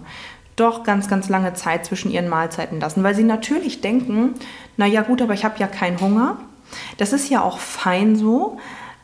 Doch 0.56 0.84
ganz, 0.84 1.08
ganz 1.08 1.28
lange 1.28 1.54
Zeit 1.54 1.86
zwischen 1.86 2.10
ihren 2.10 2.28
Mahlzeiten 2.28 2.80
lassen, 2.80 3.02
weil 3.02 3.14
sie 3.14 3.24
natürlich 3.24 3.80
denken, 3.80 4.34
na 4.76 4.86
ja 4.86 5.02
gut, 5.02 5.22
aber 5.22 5.34
ich 5.34 5.44
habe 5.44 5.58
ja 5.58 5.66
keinen 5.66 6.00
Hunger. 6.00 6.36
Das 6.98 7.12
ist 7.12 7.30
ja 7.30 7.42
auch 7.42 7.58
fein 7.58 8.16
so, 8.16 8.58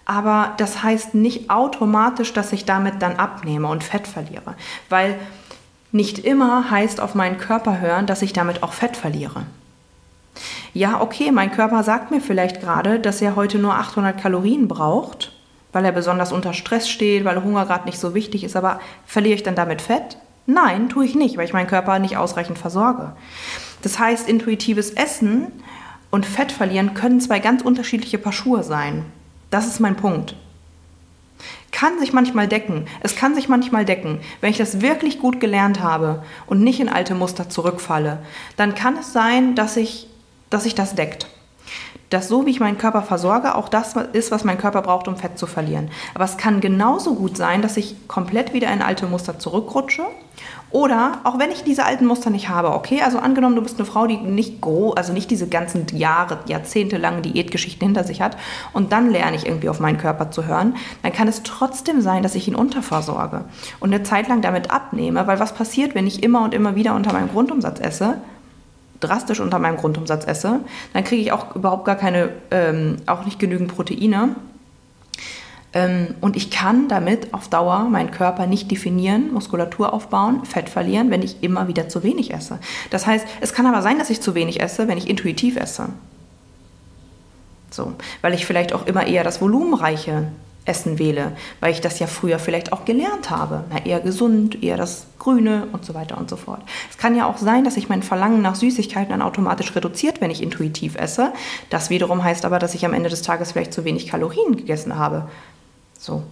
aber 0.04 0.54
das 0.56 0.82
heißt 0.82 1.14
nicht 1.14 1.50
automatisch, 1.50 2.32
dass 2.32 2.52
ich 2.52 2.64
damit 2.64 3.00
dann 3.00 3.16
abnehme 3.16 3.68
und 3.68 3.85
Fett 3.85 4.06
verliere, 4.06 4.54
weil 4.88 5.18
nicht 5.92 6.18
immer 6.20 6.70
heißt 6.70 7.00
auf 7.00 7.14
meinen 7.14 7.38
Körper 7.38 7.80
hören, 7.80 8.06
dass 8.06 8.23
ich 8.23 8.32
damit 8.32 8.62
auch 8.62 8.73
Fett 8.73 8.97
verliere. 8.97 9.44
Ja, 10.73 11.00
okay, 11.00 11.32
mein 11.32 11.50
Körper 11.50 11.82
sagt 11.82 12.11
mir 12.11 12.20
vielleicht 12.20 12.61
gerade, 12.61 13.00
dass 13.00 13.20
er 13.20 13.35
heute 13.35 13.59
nur 13.59 13.75
800 13.75 14.20
Kalorien 14.20 14.68
braucht, 14.68 15.32
weil 15.73 15.85
er 15.85 15.92
besonders 15.92 16.32
unter 16.32 16.52
Stress 16.52 16.88
steht, 16.88 17.25
weil 17.25 17.42
Hunger 17.42 17.66
gerade 17.66 17.87
nicht 17.87 17.99
so 17.99 18.14
wichtig 18.14 18.44
ist, 18.44 18.56
aber 18.56 18.80
verliere 19.04 19.35
ich 19.35 19.42
dann 19.42 19.56
damit 19.56 19.82
Fett? 19.82 20.16
Nein, 20.47 20.88
tue 20.88 21.04
ich 21.04 21.14
nicht, 21.14 21.37
weil 21.37 21.44
ich 21.44 21.52
meinen 21.52 21.66
Körper 21.66 21.99
nicht 21.99 22.16
ausreichend 22.16 22.59
versorge. 22.59 23.12
Das 23.82 23.99
heißt, 23.99 24.28
intuitives 24.28 24.90
Essen 24.90 25.49
und 26.11 26.26
Fett 26.26 26.52
verlieren 26.52 26.94
können 26.94 27.20
zwei 27.20 27.40
ganz 27.40 27.62
unterschiedliche 27.62 28.18
Paar 28.18 28.32
Schuhe 28.32 28.62
sein. 28.62 29.04
Das 29.50 29.66
ist 29.66 29.80
mein 29.80 29.97
Punkt 29.97 30.37
kann 31.72 31.98
sich 31.98 32.12
manchmal 32.12 32.48
decken. 32.48 32.86
Es 33.00 33.16
kann 33.16 33.34
sich 33.34 33.48
manchmal 33.48 33.84
decken. 33.84 34.20
Wenn 34.40 34.50
ich 34.50 34.58
das 34.58 34.80
wirklich 34.80 35.18
gut 35.18 35.40
gelernt 35.40 35.82
habe 35.82 36.22
und 36.46 36.62
nicht 36.62 36.80
in 36.80 36.88
alte 36.88 37.14
Muster 37.14 37.48
zurückfalle, 37.48 38.18
dann 38.56 38.74
kann 38.74 38.96
es 38.96 39.12
sein, 39.12 39.54
dass 39.54 39.74
sich 39.74 40.08
dass 40.50 40.66
ich 40.66 40.74
das 40.74 40.94
deckt. 40.94 41.26
dass 42.10 42.26
so 42.26 42.44
wie 42.44 42.50
ich 42.50 42.58
meinen 42.58 42.76
Körper 42.76 43.02
versorge, 43.02 43.54
auch 43.54 43.68
das 43.68 43.94
ist, 44.12 44.32
was 44.32 44.42
mein 44.42 44.58
Körper 44.58 44.82
braucht, 44.82 45.06
um 45.06 45.16
Fett 45.16 45.38
zu 45.38 45.46
verlieren. 45.46 45.92
Aber 46.12 46.24
es 46.24 46.36
kann 46.36 46.60
genauso 46.60 47.14
gut 47.14 47.36
sein, 47.36 47.62
dass 47.62 47.76
ich 47.76 48.08
komplett 48.08 48.52
wieder 48.52 48.72
in 48.72 48.82
alte 48.82 49.06
Muster 49.06 49.38
zurückrutsche. 49.38 50.02
Oder 50.70 51.20
auch 51.24 51.38
wenn 51.38 51.50
ich 51.50 51.64
diese 51.64 51.84
alten 51.84 52.06
Muster 52.06 52.30
nicht 52.30 52.48
habe, 52.48 52.72
okay, 52.72 53.02
also 53.02 53.18
angenommen, 53.18 53.56
du 53.56 53.62
bist 53.62 53.78
eine 53.78 53.86
Frau, 53.86 54.06
die 54.06 54.18
nicht 54.18 54.60
groß, 54.60 54.96
also 54.96 55.12
nicht 55.12 55.30
diese 55.30 55.48
ganzen 55.48 55.86
Jahre, 55.96 56.38
jahrzehntelange 56.46 57.22
Diätgeschichten 57.22 57.88
hinter 57.88 58.04
sich 58.04 58.22
hat 58.22 58.36
und 58.72 58.92
dann 58.92 59.10
lerne 59.10 59.36
ich 59.36 59.46
irgendwie 59.46 59.68
auf 59.68 59.80
meinen 59.80 59.98
Körper 59.98 60.30
zu 60.30 60.46
hören, 60.46 60.76
dann 61.02 61.12
kann 61.12 61.26
es 61.26 61.42
trotzdem 61.42 62.00
sein, 62.00 62.22
dass 62.22 62.36
ich 62.36 62.46
ihn 62.46 62.54
unterversorge 62.54 63.44
und 63.80 63.92
eine 63.92 64.04
Zeit 64.04 64.28
lang 64.28 64.42
damit 64.42 64.70
abnehme, 64.70 65.26
weil 65.26 65.40
was 65.40 65.54
passiert, 65.54 65.96
wenn 65.96 66.06
ich 66.06 66.22
immer 66.22 66.44
und 66.44 66.54
immer 66.54 66.76
wieder 66.76 66.94
unter 66.94 67.12
meinem 67.12 67.30
Grundumsatz 67.30 67.80
esse? 67.80 68.18
drastisch 69.00 69.40
unter 69.40 69.58
meinem 69.58 69.78
Grundumsatz 69.78 70.26
esse, 70.26 70.60
dann 70.92 71.04
kriege 71.04 71.22
ich 71.22 71.32
auch 71.32 71.56
überhaupt 71.56 71.86
gar 71.86 71.96
keine, 71.96 72.30
ähm, 72.50 72.96
auch 73.06 73.24
nicht 73.24 73.38
genügend 73.38 73.74
Proteine. 73.74 74.36
Ähm, 75.72 76.14
und 76.20 76.36
ich 76.36 76.50
kann 76.50 76.88
damit 76.88 77.32
auf 77.32 77.48
Dauer 77.48 77.84
meinen 77.84 78.10
Körper 78.10 78.46
nicht 78.46 78.70
definieren, 78.70 79.32
Muskulatur 79.32 79.92
aufbauen, 79.92 80.44
Fett 80.44 80.68
verlieren, 80.68 81.10
wenn 81.10 81.22
ich 81.22 81.42
immer 81.42 81.68
wieder 81.68 81.88
zu 81.88 82.02
wenig 82.02 82.34
esse. 82.34 82.58
Das 82.90 83.06
heißt, 83.06 83.26
es 83.40 83.52
kann 83.52 83.66
aber 83.66 83.82
sein, 83.82 83.98
dass 83.98 84.10
ich 84.10 84.20
zu 84.20 84.34
wenig 84.34 84.60
esse, 84.60 84.88
wenn 84.88 84.98
ich 84.98 85.08
intuitiv 85.08 85.56
esse. 85.56 85.90
So, 87.70 87.92
weil 88.20 88.34
ich 88.34 88.46
vielleicht 88.46 88.72
auch 88.72 88.86
immer 88.86 89.06
eher 89.06 89.22
das 89.22 89.40
volumenreiche 89.40 90.26
Essen 90.64 90.98
wähle, 90.98 91.32
weil 91.60 91.72
ich 91.72 91.80
das 91.80 91.98
ja 92.00 92.06
früher 92.06 92.38
vielleicht 92.38 92.72
auch 92.72 92.84
gelernt 92.84 93.30
habe. 93.30 93.64
Na, 93.70 93.84
eher 93.84 94.00
gesund, 94.00 94.62
eher 94.62 94.76
das 94.76 95.06
Grüne 95.18 95.68
und 95.72 95.84
so 95.84 95.94
weiter 95.94 96.18
und 96.18 96.28
so 96.28 96.36
fort. 96.36 96.60
Es 96.90 96.98
kann 96.98 97.16
ja 97.16 97.26
auch 97.26 97.38
sein, 97.38 97.64
dass 97.64 97.74
sich 97.74 97.88
mein 97.88 98.02
Verlangen 98.02 98.42
nach 98.42 98.56
Süßigkeiten 98.56 99.10
dann 99.10 99.22
automatisch 99.22 99.74
reduziert, 99.74 100.20
wenn 100.20 100.30
ich 100.30 100.42
intuitiv 100.42 100.96
esse. 100.96 101.32
Das 101.70 101.90
wiederum 101.90 102.24
heißt 102.24 102.44
aber, 102.44 102.58
dass 102.58 102.74
ich 102.74 102.84
am 102.84 102.92
Ende 102.92 103.08
des 103.08 103.22
Tages 103.22 103.52
vielleicht 103.52 103.72
zu 103.72 103.84
wenig 103.84 104.08
Kalorien 104.08 104.56
gegessen 104.56 104.98
habe. 104.98 105.28
So. 106.00 106.23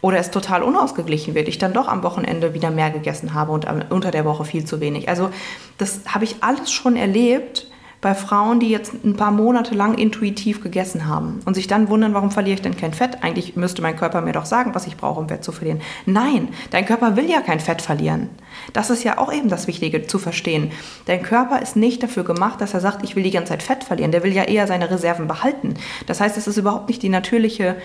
Oder 0.00 0.18
es 0.18 0.30
total 0.30 0.62
unausgeglichen 0.62 1.34
wird, 1.34 1.48
ich 1.48 1.58
dann 1.58 1.72
doch 1.72 1.88
am 1.88 2.02
Wochenende 2.02 2.54
wieder 2.54 2.70
mehr 2.70 2.90
gegessen 2.90 3.34
habe 3.34 3.52
und 3.52 3.66
unter 3.90 4.10
der 4.10 4.24
Woche 4.24 4.44
viel 4.44 4.64
zu 4.64 4.80
wenig. 4.80 5.08
Also 5.08 5.30
das 5.76 6.00
habe 6.06 6.24
ich 6.24 6.36
alles 6.40 6.70
schon 6.70 6.96
erlebt 6.96 7.68
bei 8.00 8.14
Frauen, 8.14 8.60
die 8.60 8.68
jetzt 8.68 8.94
ein 9.04 9.16
paar 9.16 9.32
Monate 9.32 9.74
lang 9.74 9.94
intuitiv 9.94 10.62
gegessen 10.62 11.08
haben 11.08 11.40
und 11.46 11.54
sich 11.54 11.66
dann 11.66 11.88
wundern, 11.88 12.14
warum 12.14 12.30
verliere 12.30 12.54
ich 12.54 12.62
denn 12.62 12.76
kein 12.76 12.94
Fett? 12.94 13.24
Eigentlich 13.24 13.56
müsste 13.56 13.82
mein 13.82 13.96
Körper 13.96 14.20
mir 14.20 14.32
doch 14.32 14.46
sagen, 14.46 14.72
was 14.72 14.86
ich 14.86 14.96
brauche, 14.96 15.18
um 15.18 15.28
Fett 15.28 15.42
zu 15.42 15.50
verlieren. 15.50 15.80
Nein, 16.06 16.48
dein 16.70 16.86
Körper 16.86 17.16
will 17.16 17.28
ja 17.28 17.40
kein 17.40 17.58
Fett 17.58 17.82
verlieren. 17.82 18.30
Das 18.72 18.90
ist 18.90 19.02
ja 19.02 19.18
auch 19.18 19.32
eben 19.32 19.48
das 19.48 19.66
Wichtige 19.66 20.06
zu 20.06 20.20
verstehen. 20.20 20.70
Dein 21.06 21.24
Körper 21.24 21.60
ist 21.60 21.74
nicht 21.74 22.00
dafür 22.00 22.22
gemacht, 22.22 22.60
dass 22.60 22.72
er 22.72 22.80
sagt, 22.80 23.02
ich 23.02 23.16
will 23.16 23.24
die 23.24 23.32
ganze 23.32 23.50
Zeit 23.50 23.64
Fett 23.64 23.82
verlieren. 23.82 24.12
Der 24.12 24.22
will 24.22 24.32
ja 24.32 24.44
eher 24.44 24.68
seine 24.68 24.88
Reserven 24.88 25.26
behalten. 25.26 25.74
Das 26.06 26.20
heißt, 26.20 26.36
es 26.36 26.46
ist 26.46 26.56
überhaupt 26.56 26.88
nicht 26.88 27.02
die 27.02 27.08
natürliche 27.08 27.76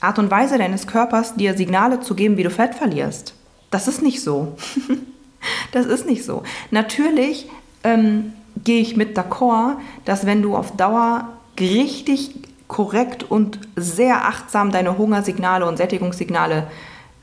Art 0.00 0.18
und 0.18 0.30
Weise 0.30 0.58
deines 0.58 0.86
Körpers, 0.86 1.34
dir 1.34 1.56
Signale 1.56 2.00
zu 2.00 2.14
geben, 2.14 2.36
wie 2.36 2.42
du 2.42 2.50
Fett 2.50 2.74
verlierst. 2.74 3.34
Das 3.70 3.88
ist 3.88 4.02
nicht 4.02 4.22
so. 4.22 4.56
das 5.72 5.86
ist 5.86 6.06
nicht 6.06 6.24
so. 6.24 6.42
Natürlich 6.70 7.48
ähm, 7.82 8.32
gehe 8.62 8.80
ich 8.80 8.96
mit 8.96 9.18
d'accord, 9.18 9.76
dass 10.04 10.26
wenn 10.26 10.42
du 10.42 10.56
auf 10.56 10.76
Dauer 10.76 11.28
richtig 11.58 12.34
korrekt 12.68 13.22
und 13.22 13.60
sehr 13.76 14.26
achtsam 14.26 14.70
deine 14.70 14.98
Hungersignale 14.98 15.66
und 15.66 15.76
Sättigungssignale 15.76 16.66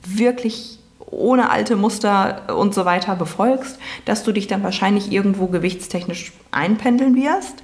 wirklich 0.06 0.80
ohne 1.06 1.50
alte 1.50 1.75
Muster 1.75 2.56
und 2.58 2.74
so 2.74 2.86
weiter 2.86 3.15
befolgst, 3.15 3.77
dass 4.06 4.24
du 4.24 4.32
dich 4.32 4.48
dann 4.48 4.63
wahrscheinlich 4.63 5.12
irgendwo 5.12 5.48
gewichtstechnisch 5.48 6.34
einpendeln 6.51 7.15
wirst. 7.15 7.63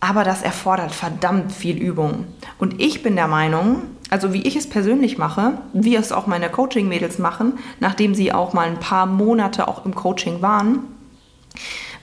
Aber 0.00 0.24
das 0.24 0.42
erfordert 0.42 0.92
verdammt 0.92 1.52
viel 1.52 1.78
Übung. 1.78 2.26
Und 2.58 2.80
ich 2.80 3.02
bin 3.02 3.16
der 3.16 3.28
Meinung, 3.28 3.82
also 4.10 4.32
wie 4.32 4.42
ich 4.42 4.56
es 4.56 4.68
persönlich 4.68 5.18
mache, 5.18 5.58
wie 5.72 5.96
es 5.96 6.12
auch 6.12 6.26
meine 6.26 6.48
Coaching-Mädels 6.48 7.18
machen, 7.18 7.54
nachdem 7.80 8.14
sie 8.14 8.32
auch 8.32 8.52
mal 8.52 8.66
ein 8.66 8.80
paar 8.80 9.06
Monate 9.06 9.68
auch 9.68 9.84
im 9.84 9.94
Coaching 9.94 10.42
waren, 10.42 10.80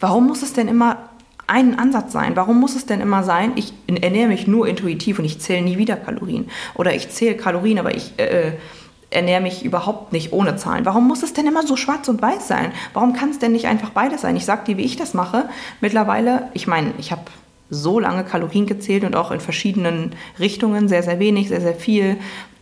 Warum 0.01 0.27
muss 0.27 0.41
es 0.41 0.53
denn 0.53 0.67
immer 0.67 0.97
einen 1.47 1.77
Ansatz 1.77 2.11
sein? 2.11 2.35
Warum 2.35 2.59
muss 2.59 2.75
es 2.75 2.85
denn 2.85 3.01
immer 3.01 3.23
sein, 3.23 3.53
ich 3.55 3.73
ernähre 3.87 4.27
mich 4.27 4.47
nur 4.47 4.67
intuitiv 4.67 5.19
und 5.19 5.25
ich 5.25 5.39
zähle 5.39 5.61
nie 5.61 5.77
wieder 5.77 5.95
Kalorien? 5.95 6.49
Oder 6.75 6.95
ich 6.95 7.09
zähle 7.09 7.37
Kalorien, 7.37 7.77
aber 7.77 7.95
ich 7.95 8.13
äh, 8.17 8.49
äh, 8.49 8.51
ernähre 9.11 9.41
mich 9.41 9.63
überhaupt 9.63 10.11
nicht 10.11 10.33
ohne 10.33 10.55
Zahlen. 10.55 10.85
Warum 10.85 11.07
muss 11.07 11.21
es 11.21 11.33
denn 11.33 11.45
immer 11.45 11.67
so 11.67 11.75
schwarz 11.75 12.07
und 12.07 12.21
weiß 12.21 12.47
sein? 12.47 12.71
Warum 12.93 13.13
kann 13.13 13.29
es 13.29 13.39
denn 13.39 13.51
nicht 13.51 13.67
einfach 13.67 13.91
beides 13.91 14.21
sein? 14.21 14.35
Ich 14.35 14.45
sage 14.45 14.63
dir, 14.65 14.77
wie 14.77 14.85
ich 14.85 14.95
das 14.95 15.13
mache. 15.13 15.49
Mittlerweile, 15.81 16.49
ich 16.53 16.65
meine, 16.65 16.93
ich 16.97 17.11
habe 17.11 17.21
so 17.71 17.99
lange 17.99 18.23
Kalorien 18.25 18.67
gezählt 18.67 19.03
und 19.03 19.15
auch 19.15 19.31
in 19.31 19.39
verschiedenen 19.39 20.11
Richtungen, 20.37 20.87
sehr, 20.87 21.01
sehr 21.01 21.19
wenig, 21.19 21.47
sehr, 21.47 21.61
sehr 21.61 21.73
viel, 21.73 22.17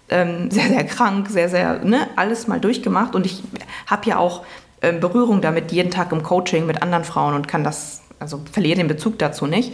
ähm, 0.09 0.49
sehr, 0.51 0.67
sehr 0.69 0.85
krank, 0.85 1.27
sehr, 1.29 1.49
sehr, 1.49 1.83
ne, 1.83 2.07
alles 2.15 2.47
mal 2.47 2.61
durchgemacht. 2.61 3.15
Und 3.15 3.25
ich 3.25 3.43
habe 3.87 4.07
ja 4.07 4.17
auch 4.17 4.43
ähm, 4.81 5.01
Berührung 5.01 5.41
damit 5.41 5.71
jeden 5.73 5.91
Tag 5.91 6.11
im 6.13 6.23
Coaching 6.23 6.65
mit 6.65 6.81
anderen 6.81 7.03
Frauen 7.03 7.33
und 7.33 7.47
kann 7.47 7.63
das, 7.63 8.03
also 8.19 8.39
verliere 8.49 8.77
den 8.77 8.87
Bezug 8.87 9.17
dazu 9.17 9.47
nicht. 9.47 9.73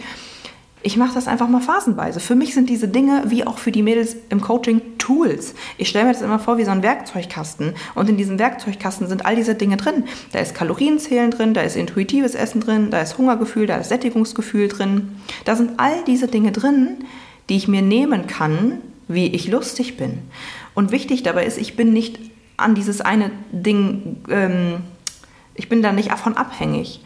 Ich 0.82 0.96
mache 0.96 1.14
das 1.14 1.26
einfach 1.26 1.48
mal 1.48 1.60
phasenweise. 1.60 2.20
Für 2.20 2.34
mich 2.34 2.54
sind 2.54 2.68
diese 2.68 2.86
Dinge, 2.86 3.24
wie 3.26 3.46
auch 3.46 3.58
für 3.58 3.72
die 3.72 3.82
Mädels 3.82 4.16
im 4.28 4.40
Coaching, 4.40 4.80
Tools. 4.98 5.54
Ich 5.78 5.88
stelle 5.88 6.06
mir 6.06 6.12
das 6.12 6.22
immer 6.22 6.38
vor 6.38 6.58
wie 6.58 6.64
so 6.64 6.70
ein 6.70 6.82
Werkzeugkasten. 6.82 7.74
Und 7.94 8.08
in 8.08 8.16
diesem 8.16 8.38
Werkzeugkasten 8.38 9.08
sind 9.08 9.24
all 9.24 9.36
diese 9.36 9.54
Dinge 9.54 9.76
drin. 9.76 10.04
Da 10.32 10.40
ist 10.40 10.54
Kalorienzählen 10.54 11.30
drin, 11.30 11.54
da 11.54 11.62
ist 11.62 11.76
intuitives 11.76 12.34
Essen 12.34 12.60
drin, 12.60 12.90
da 12.90 13.00
ist 13.00 13.18
Hungergefühl, 13.18 13.66
da 13.66 13.76
ist 13.76 13.88
Sättigungsgefühl 13.88 14.68
drin. 14.68 15.16
Da 15.44 15.56
sind 15.56 15.78
all 15.78 16.04
diese 16.06 16.28
Dinge 16.28 16.52
drin, 16.52 17.04
die 17.48 17.56
ich 17.56 17.68
mir 17.68 17.82
nehmen 17.82 18.26
kann, 18.26 18.78
wie 19.08 19.26
ich 19.26 19.48
lustig 19.48 19.96
bin. 19.96 20.18
Und 20.74 20.92
wichtig 20.92 21.22
dabei 21.22 21.46
ist, 21.46 21.58
ich 21.58 21.76
bin 21.76 21.92
nicht 21.92 22.18
an 22.56 22.74
dieses 22.74 23.00
eine 23.00 23.30
Ding 23.52 24.18
ähm, 24.28 24.82
ich 25.56 25.68
bin 25.68 25.82
da 25.82 25.92
nicht 25.92 26.10
davon 26.10 26.36
abhängig. 26.36 27.00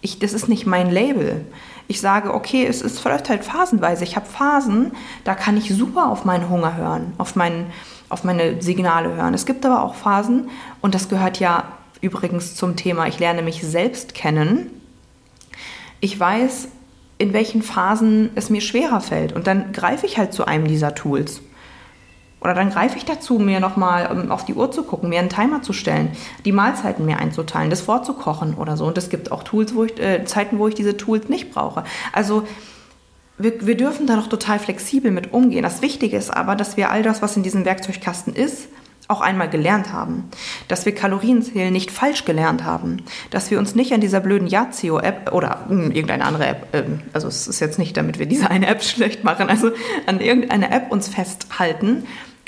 Ich, 0.00 0.18
das 0.18 0.34
ist 0.34 0.48
nicht 0.48 0.66
mein 0.66 0.90
Label. 0.90 1.44
Ich 1.86 2.00
sage, 2.00 2.32
okay, 2.32 2.66
es, 2.66 2.82
es 2.82 2.98
verläuft 2.98 3.28
halt 3.28 3.44
phasenweise. 3.44 4.04
Ich 4.04 4.16
habe 4.16 4.26
Phasen, 4.26 4.92
da 5.24 5.34
kann 5.34 5.56
ich 5.56 5.68
super 5.74 6.08
auf 6.08 6.24
meinen 6.24 6.48
Hunger 6.48 6.76
hören, 6.76 7.12
auf, 7.18 7.36
meinen, 7.36 7.66
auf 8.08 8.24
meine 8.24 8.62
Signale 8.62 9.14
hören. 9.14 9.34
Es 9.34 9.46
gibt 9.46 9.66
aber 9.66 9.82
auch 9.82 9.94
Phasen, 9.94 10.48
und 10.80 10.94
das 10.94 11.08
gehört 11.08 11.40
ja 11.40 11.64
übrigens 12.00 12.54
zum 12.54 12.76
Thema, 12.76 13.06
ich 13.06 13.18
lerne 13.18 13.42
mich 13.42 13.62
selbst 13.62 14.14
kennen. 14.14 14.70
Ich 16.00 16.18
weiß, 16.18 16.68
in 17.18 17.32
welchen 17.32 17.62
Phasen 17.62 18.30
es 18.34 18.50
mir 18.50 18.60
schwerer 18.60 19.00
fällt. 19.00 19.32
Und 19.32 19.46
dann 19.46 19.72
greife 19.72 20.06
ich 20.06 20.18
halt 20.18 20.32
zu 20.32 20.46
einem 20.46 20.66
dieser 20.66 20.94
Tools. 20.94 21.40
Oder 22.44 22.52
dann 22.52 22.70
greife 22.70 22.98
ich 22.98 23.06
dazu, 23.06 23.38
mir 23.38 23.58
nochmal 23.58 24.08
ähm, 24.12 24.30
auf 24.30 24.44
die 24.44 24.54
Uhr 24.54 24.70
zu 24.70 24.82
gucken, 24.82 25.08
mir 25.08 25.18
einen 25.18 25.30
Timer 25.30 25.62
zu 25.62 25.72
stellen, 25.72 26.10
die 26.44 26.52
Mahlzeiten 26.52 27.06
mir 27.06 27.18
einzuteilen, 27.18 27.70
das 27.70 27.80
vorzukochen 27.80 28.54
oder 28.54 28.76
so. 28.76 28.84
Und 28.84 28.98
es 28.98 29.08
gibt 29.08 29.32
auch 29.32 29.42
Tools, 29.42 29.74
wo 29.74 29.84
ich, 29.84 29.98
äh, 29.98 30.24
Zeiten, 30.26 30.58
wo 30.58 30.68
ich 30.68 30.74
diese 30.74 30.96
Tools 30.98 31.30
nicht 31.30 31.52
brauche. 31.52 31.84
Also 32.12 32.46
wir, 33.38 33.66
wir 33.66 33.76
dürfen 33.76 34.06
da 34.06 34.16
doch 34.16 34.28
total 34.28 34.58
flexibel 34.58 35.10
mit 35.10 35.32
umgehen. 35.32 35.62
Das 35.62 35.80
Wichtige 35.80 36.16
ist 36.18 36.30
aber, 36.30 36.54
dass 36.54 36.76
wir 36.76 36.90
all 36.90 37.02
das, 37.02 37.22
was 37.22 37.36
in 37.36 37.42
diesem 37.42 37.64
Werkzeugkasten 37.64 38.34
ist, 38.34 38.68
auch 39.08 39.20
einmal 39.20 39.48
gelernt 39.48 39.92
haben. 39.92 40.30
Dass 40.68 40.86
wir 40.86 40.94
Kalorienzählen 40.94 41.72
nicht 41.72 41.90
falsch 41.90 42.24
gelernt 42.24 42.64
haben. 42.64 42.98
Dass 43.30 43.50
wir 43.50 43.58
uns 43.58 43.74
nicht 43.74 43.92
an 43.92 44.00
dieser 44.00 44.20
blöden 44.20 44.48
Yazio-App 44.48 45.32
oder 45.32 45.64
mh, 45.68 45.84
hm, 45.84 45.90
irgendeine 45.92 46.24
andere 46.24 46.46
App, 46.46 46.74
äh, 46.74 46.84
also 47.12 47.28
es 47.28 47.48
ist 47.48 47.60
jetzt 47.60 47.78
nicht, 47.78 47.96
damit 47.96 48.18
wir 48.18 48.26
diese 48.26 48.50
eine 48.50 48.66
App 48.66 48.82
schlecht 48.84 49.24
machen, 49.24 49.48
also 49.48 49.70
an 50.06 50.20
irgendeine 50.20 50.70
App 50.70 50.90
uns 50.90 51.08
festhalten, 51.08 52.04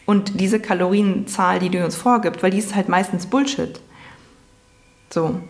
und 0.07 0.41
diese 0.41 0.61
Kalorienzahl, 0.61 1.59
die 1.59 1.69
du 1.69 1.85
uns 1.85 1.97
vorgibt, 1.97 2.43
weil 2.43 2.53
die 2.53 2.59
ist 2.59 2.75
halt 2.75 2.89
meistens 2.89 3.27
Bullshit. 3.27 3.81
So. 5.11 5.41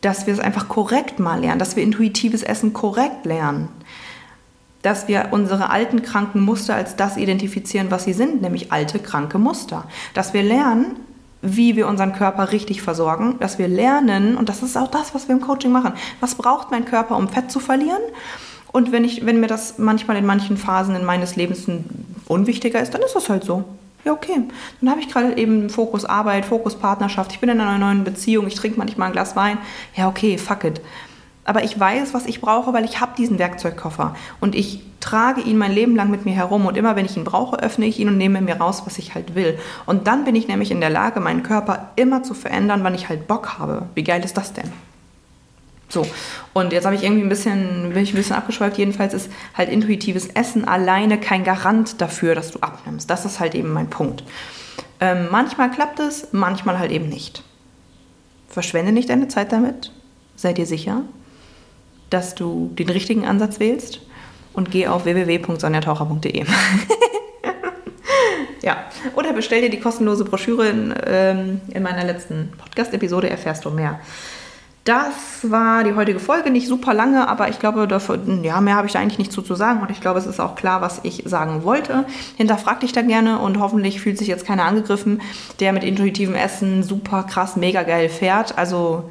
Dass 0.00 0.26
wir 0.26 0.32
es 0.32 0.40
einfach 0.40 0.68
korrekt 0.68 1.20
mal 1.20 1.40
lernen, 1.40 1.58
dass 1.58 1.76
wir 1.76 1.82
intuitives 1.82 2.42
Essen 2.42 2.72
korrekt 2.72 3.26
lernen. 3.26 3.68
Dass 4.80 5.08
wir 5.08 5.28
unsere 5.30 5.68
alten 5.68 6.02
kranken 6.02 6.40
Muster 6.40 6.74
als 6.74 6.96
das 6.96 7.18
identifizieren, 7.18 7.90
was 7.90 8.04
sie 8.04 8.14
sind, 8.14 8.40
nämlich 8.40 8.72
alte 8.72 8.98
kranke 8.98 9.38
Muster. 9.38 9.84
Dass 10.14 10.32
wir 10.32 10.42
lernen, 10.42 10.96
wie 11.42 11.76
wir 11.76 11.86
unseren 11.86 12.14
Körper 12.14 12.52
richtig 12.52 12.80
versorgen, 12.80 13.36
dass 13.40 13.58
wir 13.58 13.68
lernen, 13.68 14.36
und 14.36 14.48
das 14.48 14.62
ist 14.62 14.76
auch 14.78 14.90
das, 14.90 15.14
was 15.14 15.28
wir 15.28 15.34
im 15.34 15.42
Coaching 15.42 15.72
machen, 15.72 15.92
was 16.20 16.34
braucht 16.34 16.70
mein 16.70 16.86
Körper, 16.86 17.16
um 17.16 17.28
Fett 17.28 17.50
zu 17.50 17.60
verlieren? 17.60 18.02
Und 18.72 18.92
wenn, 18.92 19.04
ich, 19.04 19.26
wenn 19.26 19.40
mir 19.40 19.48
das 19.48 19.78
manchmal 19.78 20.16
in 20.16 20.26
manchen 20.26 20.56
Phasen 20.56 20.94
in 20.94 21.04
meines 21.04 21.36
Lebens 21.36 21.66
unwichtiger 22.30 22.80
ist, 22.80 22.94
dann 22.94 23.02
ist 23.02 23.14
das 23.14 23.28
halt 23.28 23.44
so. 23.44 23.64
Ja, 24.04 24.12
okay. 24.12 24.42
Dann 24.80 24.90
habe 24.90 25.00
ich 25.00 25.08
gerade 25.08 25.36
eben 25.36 25.68
Fokus 25.68 26.04
Arbeit, 26.04 26.46
Fokus 26.46 26.76
Partnerschaft. 26.76 27.32
Ich 27.32 27.40
bin 27.40 27.50
in 27.50 27.60
einer 27.60 27.78
neuen 27.78 28.04
Beziehung, 28.04 28.46
ich 28.46 28.54
trinke 28.54 28.78
manchmal 28.78 29.08
ein 29.08 29.12
Glas 29.12 29.36
Wein. 29.36 29.58
Ja, 29.94 30.08
okay, 30.08 30.38
fuck 30.38 30.64
it. 30.64 30.80
Aber 31.44 31.64
ich 31.64 31.78
weiß, 31.78 32.14
was 32.14 32.26
ich 32.26 32.40
brauche, 32.40 32.72
weil 32.72 32.84
ich 32.84 33.00
habe 33.00 33.12
diesen 33.18 33.38
Werkzeugkoffer. 33.38 34.14
Und 34.40 34.54
ich 34.54 34.80
trage 35.00 35.40
ihn 35.40 35.58
mein 35.58 35.72
Leben 35.72 35.96
lang 35.96 36.10
mit 36.10 36.24
mir 36.24 36.34
herum. 36.34 36.66
Und 36.66 36.76
immer, 36.76 36.96
wenn 36.96 37.06
ich 37.06 37.16
ihn 37.16 37.24
brauche, 37.24 37.58
öffne 37.60 37.86
ich 37.86 37.98
ihn 37.98 38.08
und 38.08 38.18
nehme 38.18 38.40
mir 38.40 38.56
raus, 38.56 38.82
was 38.86 38.98
ich 38.98 39.14
halt 39.14 39.34
will. 39.34 39.58
Und 39.84 40.06
dann 40.06 40.24
bin 40.24 40.36
ich 40.36 40.48
nämlich 40.48 40.70
in 40.70 40.80
der 40.80 40.90
Lage, 40.90 41.20
meinen 41.20 41.42
Körper 41.42 41.90
immer 41.96 42.22
zu 42.22 42.34
verändern, 42.34 42.84
wann 42.84 42.94
ich 42.94 43.08
halt 43.08 43.26
Bock 43.26 43.58
habe. 43.58 43.82
Wie 43.94 44.04
geil 44.04 44.24
ist 44.24 44.36
das 44.36 44.52
denn? 44.52 44.70
So, 45.90 46.06
und 46.52 46.72
jetzt 46.72 46.86
habe 46.86 46.94
ich 46.94 47.02
irgendwie 47.02 47.22
ein 47.22 47.28
bisschen, 47.28 47.92
bin 47.92 48.02
ich 48.02 48.12
ein 48.12 48.16
bisschen 48.16 48.36
abgeschweift. 48.36 48.78
Jedenfalls 48.78 49.12
ist 49.12 49.30
halt 49.54 49.68
intuitives 49.68 50.28
Essen 50.28 50.64
alleine 50.64 51.18
kein 51.18 51.42
Garant 51.42 52.00
dafür, 52.00 52.36
dass 52.36 52.52
du 52.52 52.60
abnimmst. 52.60 53.10
Das 53.10 53.24
ist 53.24 53.40
halt 53.40 53.56
eben 53.56 53.72
mein 53.72 53.90
Punkt. 53.90 54.22
Ähm, 55.00 55.28
manchmal 55.30 55.70
klappt 55.70 55.98
es, 55.98 56.28
manchmal 56.32 56.78
halt 56.78 56.92
eben 56.92 57.08
nicht. 57.08 57.42
Verschwende 58.48 58.92
nicht 58.92 59.10
deine 59.10 59.28
Zeit 59.28 59.50
damit. 59.50 59.92
Sei 60.36 60.52
dir 60.52 60.66
sicher, 60.66 61.02
dass 62.08 62.36
du 62.36 62.70
den 62.78 62.88
richtigen 62.88 63.26
Ansatz 63.26 63.58
wählst 63.58 64.00
und 64.52 64.70
geh 64.70 64.86
auf 64.86 65.04
www.sonjataucher.de. 65.04 66.44
ja, 68.62 68.84
oder 69.16 69.32
bestell 69.32 69.62
dir 69.62 69.70
die 69.70 69.80
kostenlose 69.80 70.24
Broschüre 70.24 70.68
in, 70.68 70.94
ähm, 71.06 71.60
in 71.72 71.82
meiner 71.82 72.04
letzten 72.04 72.52
Podcast-Episode, 72.58 73.28
erfährst 73.28 73.64
du 73.64 73.70
mehr. 73.70 74.00
Das 74.84 75.42
war 75.42 75.84
die 75.84 75.94
heutige 75.94 76.18
Folge, 76.18 76.50
nicht 76.50 76.66
super 76.66 76.94
lange, 76.94 77.28
aber 77.28 77.50
ich 77.50 77.58
glaube, 77.58 77.86
dafür, 77.86 78.18
ja, 78.42 78.62
mehr 78.62 78.76
habe 78.76 78.86
ich 78.86 78.94
da 78.94 78.98
eigentlich 78.98 79.18
nicht 79.18 79.30
zu, 79.30 79.42
zu 79.42 79.54
sagen 79.54 79.82
und 79.82 79.90
ich 79.90 80.00
glaube, 80.00 80.18
es 80.18 80.26
ist 80.26 80.40
auch 80.40 80.54
klar, 80.54 80.80
was 80.80 81.00
ich 81.02 81.22
sagen 81.26 81.64
wollte. 81.64 82.06
Hinterfrag 82.36 82.80
dich 82.80 82.92
da 82.92 83.02
gerne 83.02 83.40
und 83.40 83.58
hoffentlich 83.58 84.00
fühlt 84.00 84.16
sich 84.16 84.26
jetzt 84.26 84.46
keiner 84.46 84.64
angegriffen, 84.64 85.20
der 85.60 85.74
mit 85.74 85.84
intuitivem 85.84 86.34
Essen 86.34 86.82
super 86.82 87.24
krass, 87.24 87.56
mega 87.56 87.82
geil 87.82 88.08
fährt. 88.08 88.56
Also 88.56 89.10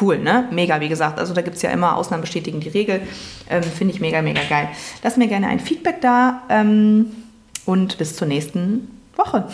cool, 0.00 0.18
ne? 0.18 0.48
Mega, 0.50 0.80
wie 0.80 0.88
gesagt. 0.88 1.18
Also 1.18 1.34
da 1.34 1.42
gibt 1.42 1.56
es 1.56 1.62
ja 1.62 1.70
immer 1.70 1.96
Ausnahmen 1.96 2.22
bestätigen 2.22 2.60
die 2.60 2.70
Regel. 2.70 3.02
Ähm, 3.50 3.62
Finde 3.62 3.92
ich 3.92 4.00
mega, 4.00 4.22
mega 4.22 4.40
geil. 4.48 4.68
Lass 5.02 5.18
mir 5.18 5.28
gerne 5.28 5.48
ein 5.48 5.60
Feedback 5.60 6.00
da 6.00 6.42
ähm, 6.48 7.12
und 7.66 7.98
bis 7.98 8.16
zur 8.16 8.26
nächsten 8.26 8.90
Woche. 9.16 9.44